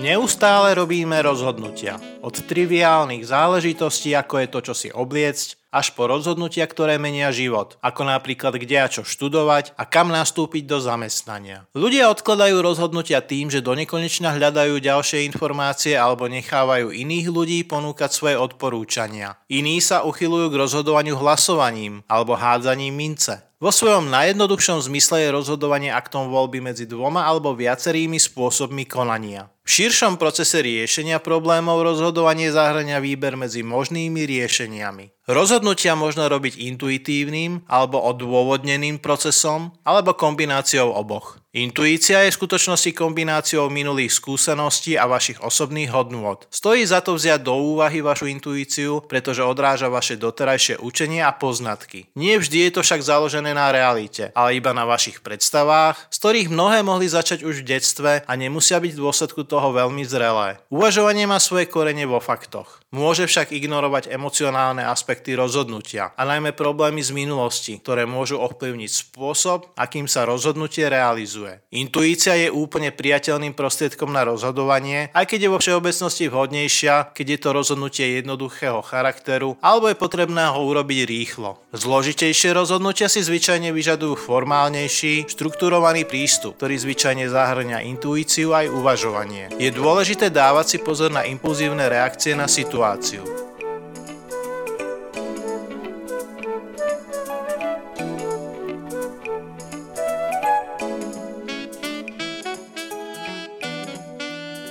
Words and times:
Neustále 0.00 0.72
robíme 0.72 1.20
rozhodnutia. 1.20 2.00
Od 2.24 2.32
triviálnych 2.32 3.20
záležitostí, 3.20 4.16
ako 4.16 4.40
je 4.40 4.48
to, 4.48 4.58
čo 4.64 4.72
si 4.72 4.88
obliecť, 4.88 5.60
až 5.68 5.92
po 5.92 6.08
rozhodnutia, 6.08 6.64
ktoré 6.64 6.96
menia 6.96 7.28
život, 7.28 7.76
ako 7.84 8.08
napríklad 8.08 8.56
kde 8.56 8.80
a 8.80 8.88
čo 8.88 9.04
študovať 9.04 9.76
a 9.76 9.84
kam 9.84 10.08
nastúpiť 10.08 10.64
do 10.64 10.80
zamestnania. 10.80 11.68
Ľudia 11.76 12.08
odkladajú 12.16 12.64
rozhodnutia 12.64 13.20
tým, 13.20 13.52
že 13.52 13.60
do 13.60 13.76
nekonečna 13.76 14.32
hľadajú 14.40 14.80
ďalšie 14.80 15.28
informácie 15.28 16.00
alebo 16.00 16.32
nechávajú 16.32 16.96
iných 16.96 17.26
ľudí 17.28 17.58
ponúkať 17.68 18.08
svoje 18.08 18.40
odporúčania. 18.40 19.36
Iní 19.52 19.84
sa 19.84 20.00
uchylujú 20.08 20.48
k 20.48 20.60
rozhodovaniu 20.64 21.20
hlasovaním 21.20 22.00
alebo 22.08 22.40
hádzaním 22.40 22.96
mince. 22.96 23.49
Vo 23.60 23.68
svojom 23.68 24.08
najjednoduchšom 24.08 24.80
zmysle 24.88 25.20
je 25.20 25.36
rozhodovanie 25.36 25.92
aktom 25.92 26.32
voľby 26.32 26.64
medzi 26.64 26.88
dvoma 26.88 27.28
alebo 27.28 27.52
viacerými 27.52 28.16
spôsobmi 28.16 28.88
konania. 28.88 29.52
V 29.68 29.84
širšom 29.84 30.16
procese 30.16 30.64
riešenia 30.64 31.20
problémov 31.20 31.84
rozhodovanie 31.84 32.48
zahrania 32.48 33.04
výber 33.04 33.36
medzi 33.36 33.60
možnými 33.60 34.24
riešeniami. 34.24 35.28
Rozhodnutia 35.28 35.92
možno 35.92 36.32
robiť 36.32 36.56
intuitívnym 36.56 37.68
alebo 37.68 38.00
odôvodneným 38.00 38.96
procesom 38.96 39.76
alebo 39.84 40.16
kombináciou 40.16 40.96
oboch. 40.96 41.39
Intuícia 41.50 42.22
je 42.22 42.30
v 42.30 42.38
skutočnosti 42.46 42.94
kombináciou 42.94 43.66
minulých 43.74 44.14
skúseností 44.14 44.94
a 44.94 45.10
vašich 45.10 45.42
osobných 45.42 45.90
hodnôt. 45.90 46.46
Stojí 46.46 46.86
za 46.86 47.02
to 47.02 47.18
vziať 47.18 47.42
do 47.42 47.58
úvahy 47.58 47.98
vašu 47.98 48.30
intuíciu, 48.30 49.02
pretože 49.10 49.42
odráža 49.42 49.90
vaše 49.90 50.14
doterajšie 50.14 50.78
učenie 50.78 51.26
a 51.26 51.34
poznatky. 51.34 52.06
Nie 52.14 52.38
vždy 52.38 52.70
je 52.70 52.78
to 52.78 52.86
však 52.86 53.02
založené 53.02 53.50
na 53.50 53.74
realite, 53.74 54.30
ale 54.30 54.62
iba 54.62 54.70
na 54.70 54.86
vašich 54.86 55.26
predstavách, 55.26 55.98
z 56.06 56.16
ktorých 56.22 56.54
mnohé 56.54 56.86
mohli 56.86 57.10
začať 57.10 57.42
už 57.42 57.66
v 57.66 57.68
detstve 57.74 58.12
a 58.22 58.32
nemusia 58.38 58.78
byť 58.78 58.92
v 58.94 59.02
dôsledku 59.02 59.42
toho 59.42 59.74
veľmi 59.74 60.06
zrelé. 60.06 60.62
Uvažovanie 60.70 61.26
má 61.26 61.42
svoje 61.42 61.66
korene 61.66 62.06
vo 62.06 62.22
faktoch. 62.22 62.78
Môže 62.94 63.26
však 63.26 63.50
ignorovať 63.54 64.10
emocionálne 64.10 64.86
aspekty 64.86 65.34
rozhodnutia 65.34 66.14
a 66.14 66.22
najmä 66.26 66.54
problémy 66.54 67.02
z 67.02 67.10
minulosti, 67.10 67.78
ktoré 67.82 68.06
môžu 68.06 68.38
ovplyvniť 68.38 68.90
spôsob, 68.90 69.74
akým 69.78 70.10
sa 70.10 70.26
rozhodnutie 70.26 70.86
realizuje 70.90 71.39
realizuje. 71.40 71.62
Intuícia 71.70 72.34
je 72.36 72.48
úplne 72.52 72.92
priateľným 72.92 73.54
prostriedkom 73.56 74.12
na 74.12 74.26
rozhodovanie, 74.26 75.08
aj 75.14 75.24
keď 75.26 75.38
je 75.40 75.52
vo 75.52 75.58
všeobecnosti 75.58 76.24
vhodnejšia, 76.28 77.14
keď 77.14 77.26
je 77.26 77.38
to 77.38 77.48
rozhodnutie 77.54 78.06
jednoduchého 78.20 78.82
charakteru 78.84 79.56
alebo 79.62 79.88
je 79.88 79.96
potrebné 79.96 80.50
ho 80.50 80.60
urobiť 80.66 81.00
rýchlo. 81.06 81.62
Zložitejšie 81.72 82.52
rozhodnutia 82.52 83.06
si 83.06 83.22
zvyčajne 83.22 83.70
vyžadujú 83.72 84.18
formálnejší, 84.18 85.30
štrukturovaný 85.30 86.04
prístup, 86.04 86.58
ktorý 86.58 86.76
zvyčajne 86.76 87.30
zahrňa 87.30 87.86
intuíciu 87.86 88.52
aj 88.52 88.66
uvažovanie. 88.68 89.54
Je 89.56 89.70
dôležité 89.70 90.28
dávať 90.28 90.76
si 90.76 90.78
pozor 90.82 91.14
na 91.14 91.24
impulzívne 91.24 91.86
reakcie 91.86 92.34
na 92.34 92.50
situáciu. 92.50 93.49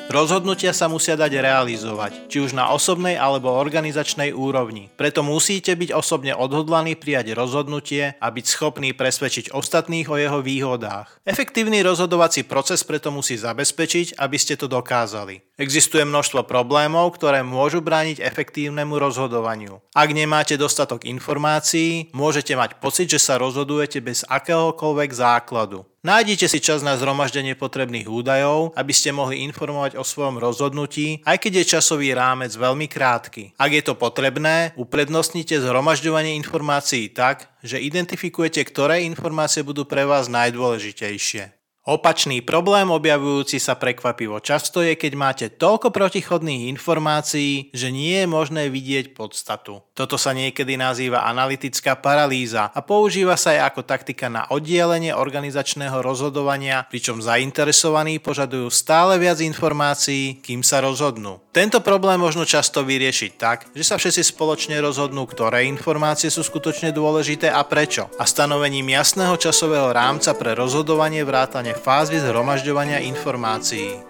Rozhodnutia 0.10 0.74
sa 0.74 0.90
musia 0.90 1.14
dať 1.14 1.38
realizovať, 1.38 2.34
či 2.34 2.42
už 2.42 2.58
na 2.58 2.74
osobnej 2.74 3.14
alebo 3.14 3.54
organizačnej 3.54 4.34
úrovni. 4.34 4.90
Preto 4.98 5.22
musíte 5.22 5.78
byť 5.78 5.94
osobne 5.94 6.34
odhodlaní 6.34 6.98
prijať 6.98 7.38
rozhodnutie 7.38 8.18
a 8.18 8.28
byť 8.34 8.46
schopný 8.50 8.98
presvedčiť 8.98 9.54
ostatných 9.54 10.10
o 10.10 10.18
jeho 10.18 10.42
výhodách. 10.42 11.22
Efektívny 11.30 11.86
rozhodovací 11.86 12.42
proces 12.42 12.82
preto 12.82 13.14
musí 13.14 13.38
zabezpečiť, 13.38 14.18
aby 14.18 14.38
ste 14.42 14.58
to 14.58 14.66
dokázali. 14.66 15.46
Existuje 15.62 16.02
množstvo 16.02 16.42
problémov, 16.50 17.14
ktoré 17.14 17.46
môžu 17.46 17.78
brániť 17.78 18.18
efektívnemu 18.26 18.98
rozhodovaniu. 18.98 19.78
Ak 19.94 20.10
nemáte 20.10 20.58
dostatok 20.58 21.06
informácií, 21.06 22.10
môžete 22.18 22.58
mať 22.58 22.82
pocit, 22.82 23.14
že 23.14 23.22
sa 23.22 23.38
rozhodujete 23.38 24.02
bez 24.02 24.26
akéhokoľvek 24.26 25.10
základu. 25.14 25.86
Nájdite 26.00 26.48
si 26.48 26.64
čas 26.64 26.80
na 26.80 26.96
zhromaždenie 26.96 27.60
potrebných 27.60 28.08
údajov, 28.08 28.72
aby 28.80 28.96
ste 28.96 29.12
mohli 29.12 29.44
informovať 29.44 30.00
o 30.00 30.08
svojom 30.08 30.40
rozhodnutí, 30.40 31.20
aj 31.28 31.44
keď 31.44 31.52
je 31.60 31.72
časový 31.76 32.16
rámec 32.16 32.56
veľmi 32.56 32.88
krátky. 32.88 33.60
Ak 33.60 33.72
je 33.76 33.84
to 33.84 34.00
potrebné, 34.00 34.72
uprednostnite 34.80 35.60
zhromažďovanie 35.60 36.40
informácií 36.40 37.12
tak, 37.12 37.52
že 37.60 37.84
identifikujete, 37.84 38.64
ktoré 38.64 39.04
informácie 39.04 39.60
budú 39.60 39.84
pre 39.84 40.08
vás 40.08 40.32
najdôležitejšie. 40.32 41.59
Opačný 41.90 42.46
problém 42.46 42.86
objavujúci 42.94 43.58
sa 43.58 43.74
prekvapivo 43.74 44.38
často 44.46 44.86
je, 44.86 44.94
keď 44.94 45.14
máte 45.18 45.46
toľko 45.50 45.90
protichodných 45.90 46.70
informácií, 46.70 47.74
že 47.74 47.90
nie 47.90 48.14
je 48.14 48.30
možné 48.30 48.70
vidieť 48.70 49.18
podstatu. 49.18 49.82
Toto 49.98 50.14
sa 50.14 50.38
niekedy 50.38 50.78
nazýva 50.78 51.26
analytická 51.26 51.98
paralýza 51.98 52.70
a 52.70 52.80
používa 52.86 53.34
sa 53.42 53.58
aj 53.58 53.74
ako 53.74 53.82
taktika 53.90 54.30
na 54.30 54.46
oddielenie 54.54 55.18
organizačného 55.18 56.06
rozhodovania, 56.06 56.86
pričom 56.94 57.26
zainteresovaní 57.26 58.22
požadujú 58.22 58.70
stále 58.70 59.18
viac 59.18 59.42
informácií, 59.42 60.46
kým 60.46 60.62
sa 60.62 60.86
rozhodnú. 60.86 61.42
Tento 61.50 61.82
problém 61.82 62.22
možno 62.22 62.46
často 62.46 62.86
vyriešiť 62.86 63.32
tak, 63.34 63.66
že 63.74 63.82
sa 63.82 63.98
všetci 63.98 64.30
spoločne 64.30 64.78
rozhodnú, 64.78 65.26
ktoré 65.26 65.66
informácie 65.66 66.30
sú 66.30 66.46
skutočne 66.46 66.94
dôležité 66.94 67.50
a 67.50 67.66
prečo. 67.66 68.14
A 68.22 68.30
stanovením 68.30 68.94
jasného 68.94 69.34
časového 69.42 69.90
rámca 69.90 70.38
pre 70.38 70.54
rozhodovanie 70.54 71.26
vrátane 71.26 71.79
fázy 71.80 72.20
zhromažďovania 72.20 73.00
informácií. 73.00 74.09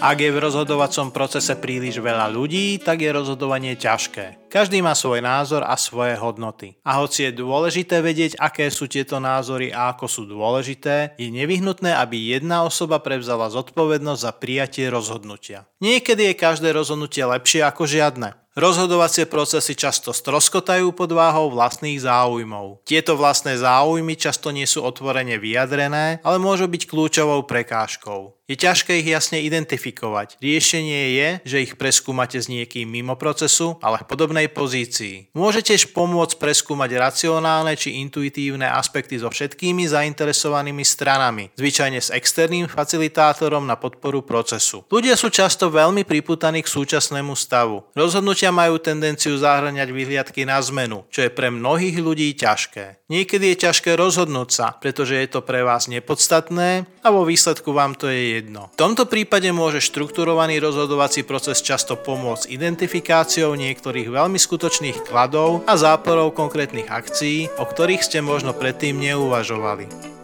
Ak 0.00 0.16
je 0.16 0.32
v 0.32 0.40
rozhodovacom 0.40 1.12
procese 1.12 1.52
príliš 1.60 2.00
veľa 2.00 2.32
ľudí, 2.32 2.80
tak 2.80 3.04
je 3.04 3.12
rozhodovanie 3.12 3.76
ťažké. 3.76 4.48
Každý 4.48 4.80
má 4.80 4.96
svoj 4.96 5.20
názor 5.20 5.60
a 5.60 5.76
svoje 5.76 6.16
hodnoty. 6.16 6.80
A 6.88 7.04
hoci 7.04 7.28
je 7.28 7.36
dôležité 7.36 8.00
vedieť, 8.00 8.40
aké 8.40 8.72
sú 8.72 8.88
tieto 8.88 9.20
názory 9.20 9.68
a 9.68 9.92
ako 9.92 10.08
sú 10.08 10.22
dôležité, 10.24 11.20
je 11.20 11.28
nevyhnutné, 11.28 11.92
aby 12.00 12.32
jedna 12.32 12.64
osoba 12.64 12.96
prevzala 13.04 13.52
zodpovednosť 13.52 14.24
za 14.24 14.32
prijatie 14.32 14.88
rozhodnutia. 14.88 15.68
Niekedy 15.84 16.32
je 16.32 16.40
každé 16.48 16.72
rozhodnutie 16.72 17.20
lepšie 17.20 17.60
ako 17.60 17.84
žiadne. 17.84 18.40
Rozhodovacie 18.58 19.30
procesy 19.30 19.78
často 19.78 20.10
stroskotajú 20.10 20.90
pod 20.90 21.14
váhou 21.14 21.54
vlastných 21.54 22.02
záujmov. 22.02 22.82
Tieto 22.82 23.14
vlastné 23.14 23.54
záujmy 23.54 24.18
často 24.18 24.50
nie 24.50 24.66
sú 24.66 24.82
otvorene 24.82 25.38
vyjadrené, 25.38 26.18
ale 26.26 26.42
môžu 26.42 26.66
byť 26.66 26.82
kľúčovou 26.90 27.46
prekážkou. 27.46 28.39
Je 28.50 28.58
ťažké 28.58 28.98
ich 28.98 29.06
jasne 29.06 29.38
identifikovať. 29.46 30.42
Riešenie 30.42 31.14
je, 31.14 31.28
že 31.46 31.62
ich 31.62 31.78
preskúmate 31.78 32.34
s 32.34 32.50
niekým 32.50 32.90
mimo 32.90 33.14
procesu, 33.14 33.78
ale 33.78 34.02
v 34.02 34.10
podobnej 34.10 34.50
pozícii. 34.50 35.30
Môžete 35.38 35.70
tiež 35.70 35.94
pomôcť 35.94 36.34
preskúmať 36.34 36.98
racionálne 36.98 37.78
či 37.78 38.02
intuitívne 38.02 38.66
aspekty 38.66 39.22
so 39.22 39.30
všetkými 39.30 39.86
zainteresovanými 39.86 40.82
stranami, 40.82 41.54
zvyčajne 41.54 42.02
s 42.02 42.10
externým 42.10 42.66
facilitátorom 42.66 43.62
na 43.62 43.78
podporu 43.78 44.26
procesu. 44.26 44.82
Ľudia 44.90 45.14
sú 45.14 45.30
často 45.30 45.70
veľmi 45.70 46.02
priputaní 46.02 46.66
k 46.66 46.72
súčasnému 46.74 47.38
stavu. 47.38 47.86
Rozhodnutia 47.94 48.50
majú 48.50 48.82
tendenciu 48.82 49.38
zahrňať 49.38 49.94
vyhliadky 49.94 50.42
na 50.42 50.58
zmenu, 50.58 51.06
čo 51.14 51.22
je 51.22 51.30
pre 51.30 51.54
mnohých 51.54 52.02
ľudí 52.02 52.34
ťažké. 52.34 53.06
Niekedy 53.14 53.54
je 53.54 53.62
ťažké 53.70 53.94
rozhodnúť 53.94 54.48
sa, 54.50 54.66
pretože 54.74 55.14
je 55.14 55.28
to 55.30 55.38
pre 55.38 55.62
vás 55.62 55.86
nepodstatné 55.86 56.82
a 57.06 57.08
vo 57.14 57.22
výsledku 57.22 57.70
vám 57.70 57.94
to 57.94 58.10
je 58.10 58.39
jedno. 58.40 58.72
V 58.72 58.80
tomto 58.80 59.04
prípade 59.04 59.52
môže 59.52 59.84
štrukturovaný 59.84 60.58
rozhodovací 60.64 61.22
proces 61.28 61.60
často 61.60 62.00
pomôcť 62.00 62.48
identifikáciou 62.48 63.52
niektorých 63.52 64.08
veľmi 64.08 64.40
skutočných 64.40 65.04
kladov 65.04 65.62
a 65.68 65.76
záporov 65.76 66.32
konkrétnych 66.32 66.88
akcií, 66.88 67.52
o 67.60 67.64
ktorých 67.68 68.00
ste 68.00 68.24
možno 68.24 68.56
predtým 68.56 68.96
neuvažovali. 68.96 70.19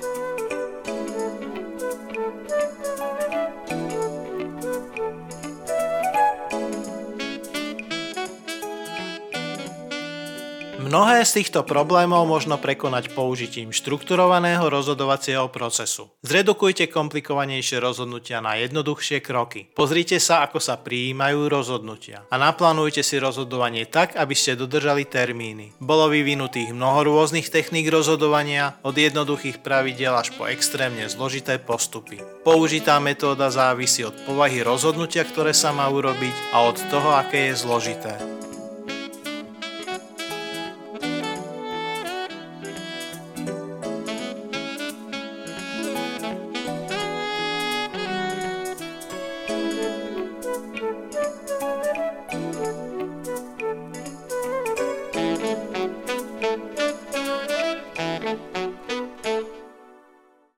Mnohé 10.86 11.26
z 11.26 11.42
týchto 11.42 11.66
problémov 11.66 12.30
možno 12.30 12.62
prekonať 12.62 13.10
použitím 13.10 13.74
štrukturovaného 13.74 14.70
rozhodovacieho 14.70 15.50
procesu. 15.50 16.14
Zredukujte 16.22 16.86
komplikovanejšie 16.86 17.82
rozhodnutia 17.82 18.38
na 18.38 18.54
jednoduchšie 18.54 19.18
kroky. 19.18 19.66
Pozrite 19.74 20.22
sa, 20.22 20.46
ako 20.46 20.62
sa 20.62 20.78
prijímajú 20.78 21.50
rozhodnutia 21.50 22.22
a 22.30 22.38
naplánujte 22.38 23.02
si 23.02 23.18
rozhodovanie 23.18 23.90
tak, 23.90 24.14
aby 24.14 24.38
ste 24.38 24.54
dodržali 24.54 25.02
termíny. 25.02 25.74
Bolo 25.82 26.06
vyvinutých 26.06 26.70
mnoho 26.70 27.02
rôznych 27.02 27.50
techník 27.50 27.90
rozhodovania, 27.90 28.78
od 28.86 28.94
jednoduchých 28.94 29.66
pravidel 29.66 30.14
až 30.14 30.38
po 30.38 30.46
extrémne 30.46 31.10
zložité 31.10 31.58
postupy. 31.58 32.22
Použitá 32.46 33.02
metóda 33.02 33.50
závisí 33.50 34.06
od 34.06 34.14
povahy 34.22 34.62
rozhodnutia, 34.62 35.26
ktoré 35.26 35.50
sa 35.50 35.74
má 35.74 35.90
urobiť 35.90 36.54
a 36.54 36.62
od 36.62 36.78
toho, 36.94 37.10
aké 37.18 37.50
je 37.50 37.58
zložité. 37.58 38.35